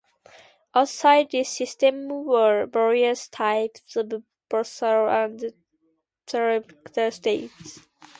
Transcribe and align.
Outside 0.73 1.29
this 1.29 1.47
system 1.49 2.07
were 2.09 2.65
various 2.65 3.27
types 3.27 3.95
of 3.95 4.23
vassal 4.49 5.07
and 5.07 5.53
tributary 6.25 7.11
states. 7.11 7.81